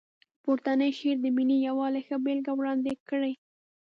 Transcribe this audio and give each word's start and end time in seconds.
پورتنی 0.43 0.89
شعر 0.97 1.17
د 1.23 1.27
ملي 1.37 1.57
یووالي 1.67 2.01
ښه 2.07 2.15
بېلګه 2.25 2.51
وړاندې 2.55 2.91
کړې. 3.09 3.33